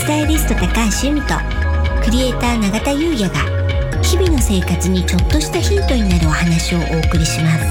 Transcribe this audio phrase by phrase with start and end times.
[0.00, 0.66] スタイリスト高
[1.02, 1.34] 橋由美と
[2.02, 7.66] クリエイター永田優也が日々の生活にちょっとしたヒントになるお話をお送りします。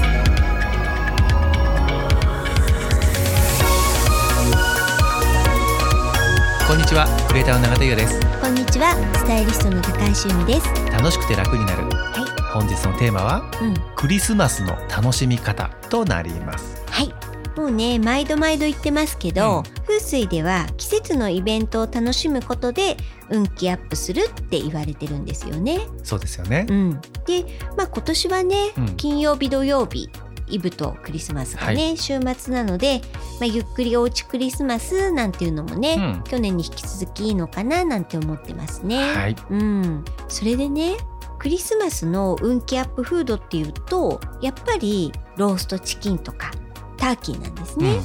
[6.68, 8.20] こんにちはクリエイターの永田優也です。
[8.40, 10.68] こんにちはスタイリストの高橋由美です。
[10.92, 11.82] 楽しくて楽になる。
[11.82, 13.74] は本日のテーマはいうん。
[13.96, 16.80] クリスマスの楽しみ方となります。
[16.90, 17.12] はい。
[17.58, 22.96] もうね毎度毎度言ってますけど、うん風水では季節のイベントを楽しむことで
[23.28, 25.80] 運気アップするって言われてるんですよね。
[26.02, 26.66] そうですよね。
[26.68, 27.44] うん、で、
[27.76, 28.96] まあ、今年はね、うん。
[28.96, 30.10] 金曜日土曜日
[30.48, 33.02] イブとクリスマスがね、週末なので、
[33.38, 36.24] まあ、ゆっくりおうちクリスマスなんていうのもね、うん。
[36.24, 39.14] 去年に引き続きいいのかななんて思ってますね。
[39.14, 39.36] はい。
[39.50, 40.96] うん、それでね
[41.38, 46.50] クリスマスの運気アップフードっていうとやっぱりローストチキンとか
[46.98, 48.00] ターキーなんですね。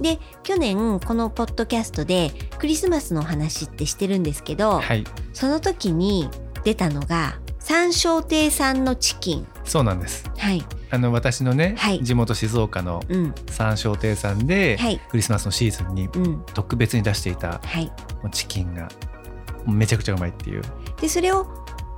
[0.00, 5.04] で去年このポッドキャストでクリスマスのお話ってしてるんですけうど、んはい。
[5.32, 6.28] その時に
[6.64, 9.46] 出たのが三笑亭さんのチキン。
[9.64, 10.30] そうなんです。
[10.38, 12.02] はい、あの私のね、はい。
[12.02, 17.90] 地元静岡のうん、三笑亭さんで、はい、クリスマスのシーズンにうん、特別に出していたはい。
[18.32, 18.88] チキンが
[19.66, 20.62] めちゃくちゃうまいっていう。
[21.00, 21.46] でそれを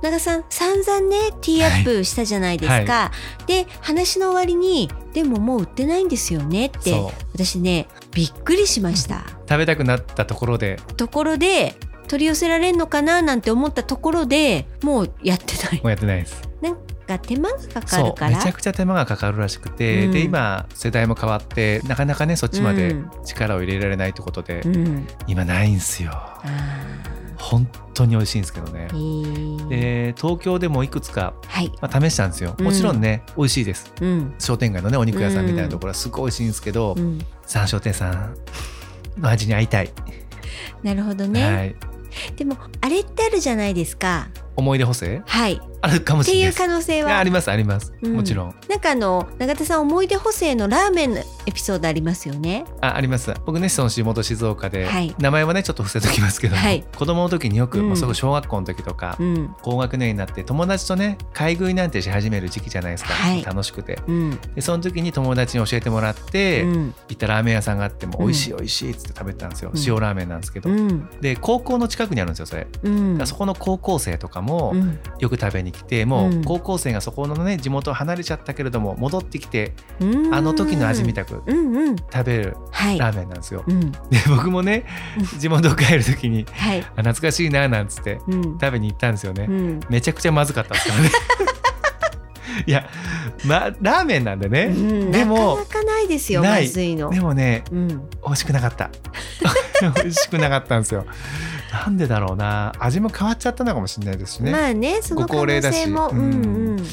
[0.01, 3.11] 長さん散々ねティーアップしたじゃないですか。
[3.47, 6.93] で話の終わりに「でももう売ってないんですよね」って
[7.33, 9.23] 私ねびっくりしました。
[9.47, 10.79] 食べたくなったところで。
[10.95, 11.75] ところで
[12.07, 15.75] 取り寄せられるのかななんて思ったところでもうやってない。
[15.75, 16.49] もうやってないです。
[16.61, 18.37] なんか手間がかかるから。
[18.37, 20.11] めちゃくちゃ手間がかかるらしくて、うん。
[20.11, 23.11] で今世代も変わってなかなかねそっちまでうん。
[23.25, 26.11] 力を入れられないってことで、うん、今ないんすよ。
[26.13, 26.41] あ
[27.39, 28.87] 本当に美味しいんですけどね。
[28.91, 30.11] ーへー。
[30.11, 32.55] で東京でもいくつか、はい、まあ、試したんですよ。
[32.59, 33.91] もちろんね、美味しいです。
[34.01, 34.33] うん。
[34.37, 38.35] 商店街のねお肉屋さんみたいなところはすごい美味しいんですけど、うん、三商店さん
[39.17, 39.91] の味に会いたい、
[40.83, 41.75] なるほどね、はい、
[42.35, 44.27] でもあれってあるじゃないですか。
[44.55, 45.21] 思い出補正？
[45.25, 46.47] はいあるかもっていうしれない。
[46.47, 47.17] です可能性は。
[47.17, 48.15] ありますあります、うん。
[48.15, 48.55] もちろん。
[48.67, 52.65] なんかあの永田さん思い出補正のラーメンのエピソードありますよね？
[52.81, 53.33] ああります。
[53.45, 55.15] 僕ねその地元静岡で、はい。
[55.19, 56.83] 名前はねちょっと伏せときますけども、はい。
[56.95, 57.87] 子供の時によく、うん。
[57.87, 59.55] まあそれこそ小学校の時とか、うん。
[59.61, 63.43] 高学年になって友達とね買い食いなんてし始める時期じゃないですか、はい。
[63.43, 63.99] 楽しくて。
[64.07, 64.39] うん。
[64.55, 66.93] でその時に友達に教えてもらって、うん。
[67.07, 69.81] 行ったラーメン屋さんがあってもうん美味しい美味しいっつって食べてたんですよ、うん。
[69.85, 71.09] 塩ラーメンなんですけど、うん。
[71.21, 72.67] で高校の近くにあるんですよそれ、
[73.25, 74.99] そこの高校生とかもうん。
[75.19, 76.43] よく食べに来てもううん。
[76.43, 80.33] 高校生がそこのね地元を離れちゃったけれども戻ってきてうん。
[80.33, 81.43] あの時の味みたく
[82.11, 82.99] 食べるはい。
[82.99, 83.63] ラーメンなんですよ。
[83.67, 83.91] うん。
[83.91, 83.97] で
[84.27, 84.85] 僕もね
[85.17, 85.39] うん。
[85.39, 86.79] 地元帰る時にはい。
[86.79, 88.43] あ懐かしいななんつってうん。
[88.59, 89.45] 食べに行ったんですよね。
[89.49, 89.79] うん。
[89.89, 91.09] めちゃくちゃまずかったですからね。
[92.65, 92.89] いや、
[93.45, 95.11] ま、ラーメンなんでね、うん。
[95.11, 97.09] でもなかなかないですよまずいの。
[97.09, 97.87] でもねうん。
[97.87, 97.95] 美
[98.31, 98.89] 味しくなかった。
[99.95, 101.05] 美味しくなかったんですよ
[101.71, 102.73] なんでだろうな。
[102.79, 106.17] 味も変わっちゃったのかもしれないですしね、まあねその可能性も、うん。
[106.17, 106.83] うんうん、美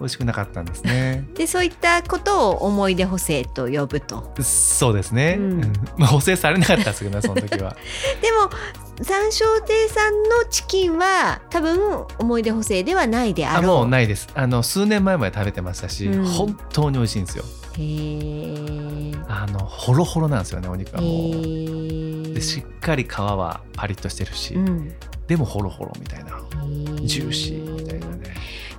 [0.00, 1.28] 味しくなかったんですね。
[1.34, 4.32] でそういったことを思い出補正と呼ぶと。
[4.40, 5.52] そうですね、うん。
[5.52, 5.72] うん。
[5.96, 7.76] まあ補正されなかったですけどね その時は。
[8.22, 8.50] でも
[9.02, 13.76] 三笑亭さんのチキンは多分思い出補正ではないでああろう。
[13.78, 14.28] もうないです。
[14.34, 16.24] あの数年前まで食べてましたし、うん。
[16.24, 17.44] 本当に美味しいんですよ。
[17.74, 19.24] へー。
[19.28, 21.12] あのホロホロなんですよねお肉はへもう。
[21.12, 24.92] ーでしっかり皮はパリッとしてるし、うん。
[25.26, 26.42] でもホロホロみたいな。
[27.02, 27.77] ジューシー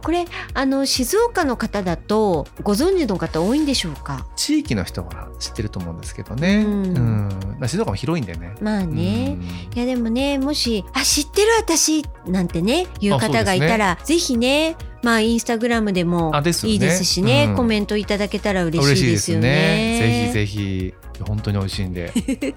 [0.03, 4.25] これあの静岡の方だとご存知の方多いんでしょうか？
[4.35, 6.93] 地域の人は知ってると思うんですけどね、ううん。
[6.93, 7.29] ん
[7.59, 8.55] まあ、静岡も広いんでね。
[8.61, 9.43] まあね、うん。
[9.43, 16.31] いやでもねもし「あ知ってる私」なんてねいう方がいたら、ぜひねまあインスタグラムでも
[16.63, 17.55] いいですしねうん。
[17.55, 19.49] コメントいただけたら嬉嬉しいですすよね。
[19.49, 20.31] ね。
[20.33, 20.93] ぜひぜひ。
[21.27, 22.13] 本当に美味しいんで。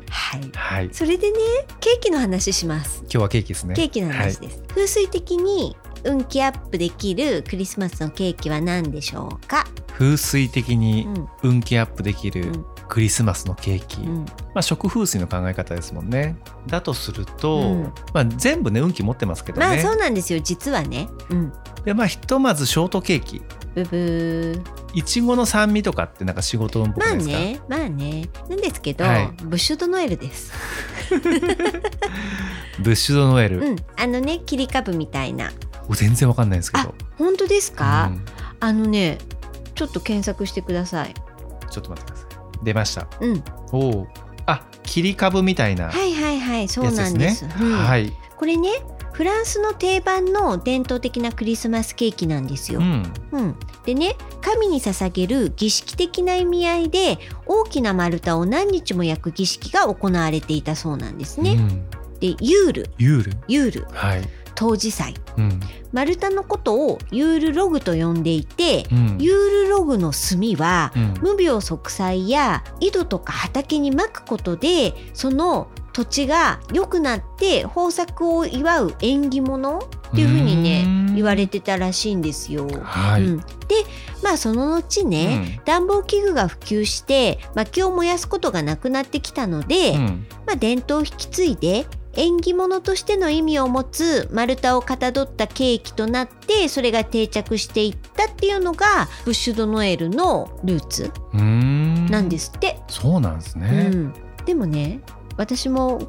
[0.09, 0.41] はい。
[0.55, 0.89] はい。
[0.93, 1.39] それでね
[1.81, 3.01] ケーキの話します。
[3.03, 3.75] 今日はケーキですね。
[3.75, 11.29] ケーキの話です、風水的に運気アップできるクリスマスのケーキは何でしょうか、風水的うにん。
[11.43, 12.65] 運気アップできるうん。
[12.89, 14.25] クリスマスのケーキ、うん。
[14.25, 14.27] ま
[14.57, 16.37] あ、食風水の考え方ですもんね。
[16.67, 17.83] だとすると、うん。
[18.13, 20.41] まあ、全部ね運気持ってますけどね、まあそうなんですよ。
[20.41, 21.09] 実はね。
[21.31, 21.53] うん、
[21.85, 23.41] でまあひとまずショートケーキ。
[23.75, 24.63] ブブー。
[24.95, 27.61] いちごの酸味とかってなんか仕事の僕まあですか、ね。
[27.67, 28.29] まあね。
[28.51, 29.33] なんですけど、はい。
[29.43, 30.53] ブッシュドノエルです。
[32.79, 33.77] ブッシュドノエル、うん。
[33.97, 35.51] あのね切り株みたいな。
[35.91, 36.95] 全然わかんないんですけど。
[37.19, 38.25] 本当ですか、うん。
[38.61, 39.19] あのね
[39.75, 41.15] ちょっと検索してください。
[41.71, 42.65] ちょっと待ってください。
[42.65, 43.07] 出ました。
[43.21, 43.45] うん。
[43.73, 44.07] おお
[44.47, 47.45] あ切り株みたいなやはいはいはいそうなんです。
[47.45, 47.73] うん。
[47.73, 48.71] はい、これね
[49.13, 52.81] フランスの定番の伝統的なクリスマスケーキなんですよ。
[52.81, 61.53] うん、うん、でね神に捧げる儀式的な意味合いで大きな丸太を何日も焼く儀式が行われていたそうなんですね。
[61.53, 61.91] うん。
[62.21, 62.91] でユール。
[62.99, 63.33] ユール。
[63.49, 63.87] ユール。
[63.93, 64.23] はい
[64.55, 65.61] 当時祭うん。
[65.93, 69.19] 丸太のことをユールログと呼んでいて、うん。
[69.21, 71.15] ユールログの炭はうん。
[71.37, 81.03] 無病息災や井戸とか畑にまくことでその土地が良くなって豊作を祝う縁起物っていうふうにねうん。
[81.15, 82.67] 言われてたらしいんですよ。
[82.83, 83.25] はい。
[83.25, 83.45] うん、で
[84.23, 90.07] まあその後ね、暖房器具が普及して薪を燃やすことがなくなってきたので、うん。
[90.07, 102.79] うんまあ、伝統を引き継いで縁起物としての意味を持つ丸太をかたどったケーキとなってそれが定着していったっていうのがブッシュ・ド・ノエルのルーツなんですって。
[102.89, 104.15] そうなんですうね、ん、
[104.45, 105.01] でもね
[105.37, 106.01] 私も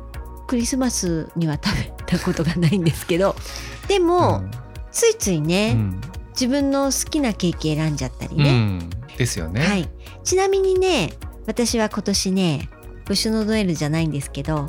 [0.48, 3.36] クリスマスには食べたことがないんですけど
[3.88, 4.44] でも、
[4.92, 6.02] ついついね、うん。
[6.32, 8.80] 自分の好きなケーキ選んじゃったりうん。
[8.80, 8.86] ね。
[9.18, 9.90] ですよね、はい、
[10.24, 11.14] ちなみにね
[11.46, 12.70] 私は今年ね
[13.06, 14.68] ブッシュ・ノ・ドエルじゃないんですけど、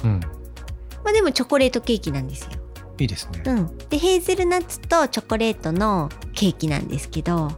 [1.14, 2.50] でもチョコレートケーキなんですよ。
[2.98, 7.50] いいですね、うん、でヘーゼルナッツとチョコレートのケーキなんですけど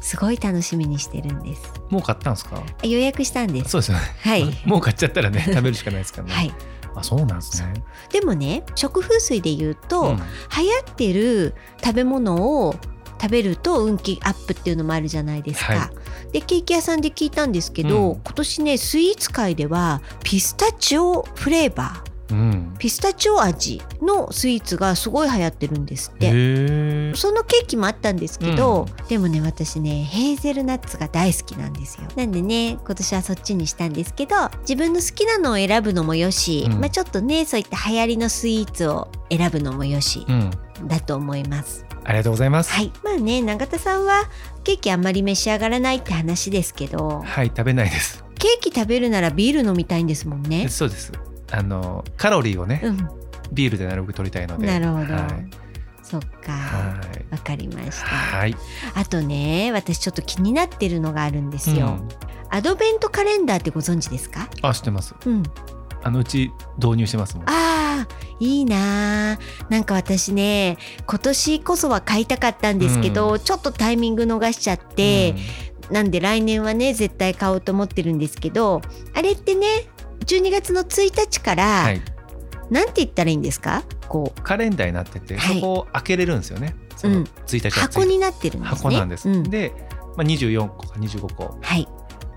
[0.00, 1.62] すごい楽しみにしてるんです。
[1.90, 2.62] もう買ったんですか？
[2.82, 3.70] あ予約したんです。
[3.70, 4.04] そうですよね。
[4.20, 4.44] はい。
[4.64, 6.54] もう買っちゃったらね 食べるしかないですからね、はい。
[6.94, 7.74] あそうなんですね。
[8.12, 10.16] でもね食風水で言うと、うん。
[10.16, 10.22] 流行
[10.88, 12.76] ってる食べ物を
[13.20, 15.72] 食べると運気アップっていうのもあるじゃないですか。
[15.72, 15.90] は
[16.32, 18.20] でケーキ屋さんで聞いたんですけど、うん。
[18.22, 22.74] 今年ねスイーツ界ではピスタチオフレーバーうん。
[22.78, 26.28] ピスタチオ味のスイーツがすごい流行ってるんですって。
[27.14, 32.08] そのケーキもあったんですけど、でもね私ねヘーゼルナッツが大好きなんですよ。
[32.16, 36.80] なんでね今年はそっちにしたんですけど自分の好きなのを選ぶのもよし、うん。
[36.80, 40.50] まあちょっとねそういった流行りのスイーツを選ぶのもよしうん。
[40.86, 41.86] だと思います。
[42.04, 42.72] ありがとうございます。
[42.72, 42.92] はい。
[43.04, 44.24] まあね永田さんは
[44.64, 48.24] ケーキあんまり召し上がらないって話ですけどはい食べないです。
[48.38, 50.68] ケーキ食べるならビール飲みたいんですもんね。
[50.68, 51.12] そうです
[51.50, 53.08] あのカロリーをね、うん。
[53.52, 54.66] ビールでなるべく取りたいので。
[54.66, 55.48] なるほど、はい。
[56.02, 56.52] そっか。
[56.52, 57.00] は
[57.30, 57.32] い。
[57.32, 58.06] わかりました。
[58.06, 58.54] はい。
[58.94, 62.08] あとね私ちょっと気になってるのがあるんですよ、うん。
[62.50, 64.48] アドベントカレンダーってご存知ですか？
[64.62, 65.14] あ知ってます。
[65.24, 65.42] うん。
[66.02, 67.44] あのうち導入してますもん。
[67.48, 69.70] あーいいなー。
[69.70, 75.34] なんか私ね今年こそは買いたかったんですけど、うちょっとタイミング逃しちゃって、
[75.90, 78.80] なんで来年はね絶対買おうと思ってるんですけど
[79.14, 79.66] あれってね
[80.28, 82.02] 12月の1日から、うんはい。
[82.70, 83.82] なんて言ったらいいんですか？
[84.08, 84.42] こう。
[84.42, 85.56] カレンダーになってて、はい。
[85.56, 86.76] そこを開けれるんですよね。
[86.96, 87.22] そのうん。
[87.24, 88.76] 1日は箱になってるんですね。
[88.76, 89.42] 箱なんです、うん。
[89.44, 89.72] で、
[90.16, 91.88] まあ、24個か25個はい、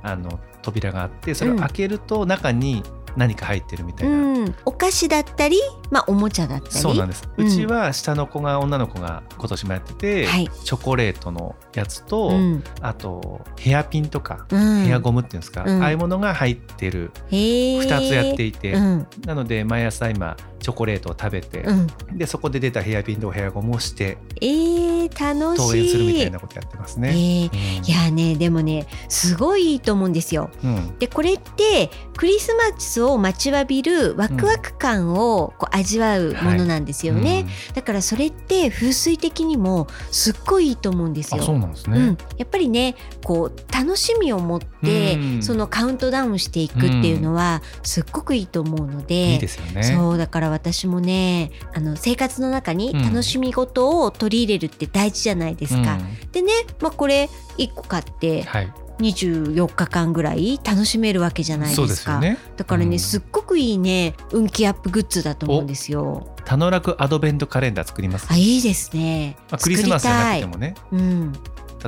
[0.04, 2.84] あの扉があってそれを開けると中に
[3.16, 5.58] 何か入ってるみたいな、うん、お菓子だったり、
[5.90, 6.74] まあ、おもちゃだったり。
[6.74, 10.50] そうなんです、ううんちは下の子が女の子が今年もやってて、はい。
[10.64, 12.64] チョコレートのやつと、うん。
[12.82, 15.82] あとヘアピンとか、うん、ヘアゴムっていうんですか、うん。
[15.82, 17.12] ああいうものが入ってる。
[17.30, 17.82] へー。
[17.82, 19.08] 2つやっていて、うん。
[19.26, 25.62] なので毎朝今チョコレートを食べて、うん、でそこで出たヘアピンとヘアゴムをしてえー、楽しい。
[25.62, 27.10] 登園するみたいなことやってますえね。
[27.12, 27.80] ー。
[27.80, 27.86] うん。
[27.86, 30.50] いやねでもねすごいいいと思うんですよ。
[30.64, 30.98] うん。
[31.00, 41.44] でこれってクリスマスを待ちわびるワクワク感をこう味わうものなんですよね、だからそれって風水的にもすっごいいいと思うんですよ。
[41.44, 41.98] そうなんですね。
[41.98, 49.84] うん、やっぱりねこう楽しみを持って、うんそのカウントダウンしていくっていうのはすっごくいいと思うので、いいですよね。
[49.84, 55.94] そうだから私もねあの生活の中にうん楽しみ事を取り入れるって大事じゃないですか。
[55.94, 58.74] うんでね、まあ、これ1個買ってはい。
[59.00, 62.20] 24日間ぐらい楽しめるわけじゃないですか。
[62.20, 62.38] ね。
[62.58, 66.36] だからね、うんすっごくいいね運気アップグッズだと思うんですよ。
[66.46, 68.28] タノラクアドベントカレンダー作ります。
[68.30, 69.38] あいいですね。
[69.50, 70.76] まあ、クリスマスじゃなくて作もね。
[70.92, 71.34] うん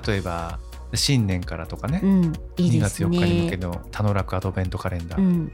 [0.06, 0.60] 例えば
[0.96, 3.64] 新年からとかね、うんいい2月です4日に向けね。
[3.66, 5.20] のタノラクアドベントカレンダー。
[5.20, 5.52] うん、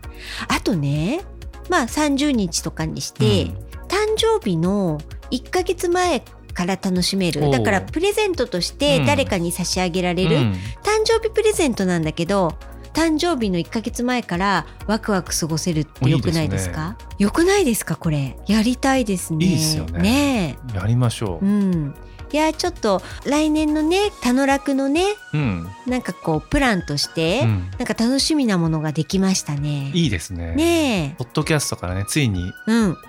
[0.47, 1.21] あとね
[1.69, 4.99] まあ30日とかにして、うん誕生日の
[5.31, 7.49] 1ヶ月前から楽しめる。
[7.51, 9.05] だからプレゼントとしてうん。
[9.05, 10.43] 誰かに差し上げられる、うん。
[10.83, 12.55] 誕生日プレゼントなんだけど
[12.93, 16.97] 誕生日の1ヶ月前からワクワク過ごせるってよくないですか？
[17.17, 17.95] よくないですか？
[17.95, 18.35] これ。
[18.47, 19.45] やりたいですね。
[19.45, 19.99] いいですよね。
[20.01, 21.95] ねやりましょえうん。
[22.31, 25.03] いやちょっと来年のね田野楽のね
[25.33, 25.37] う。
[25.37, 25.67] うん。
[25.87, 27.69] なんかこうプランとして、うん。
[27.77, 29.91] なんか楽しみなものができましたね。
[29.95, 30.53] いいですね。
[30.55, 32.51] ねポッドキャストからねついに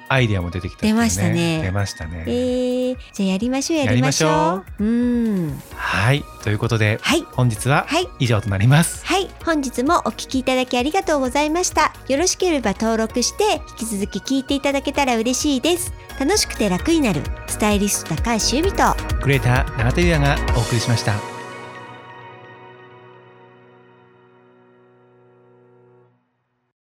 [0.08, 1.60] アイデアも出てきたっていう出ましたね。
[1.62, 2.24] 出ましたね。
[2.26, 2.69] えー、
[3.12, 4.30] じゃあやりましょうやりましょう。
[4.30, 4.84] やう。
[4.84, 5.62] ん。
[5.74, 6.24] はい。
[6.42, 7.22] ということではい。
[7.32, 8.08] 本日ははい。
[8.18, 9.04] 以上となります。
[9.04, 9.28] はい。
[9.44, 11.92] 本日もお聞きいただきありがとうございました。
[12.08, 15.92] よろしければ登録して引き続き聞いていただけたら嬉しいです。
[16.18, 17.22] 楽しくて楽になる。
[17.46, 21.39] スタイリスト高橋由美とクリエイター永田優也がお送りしました。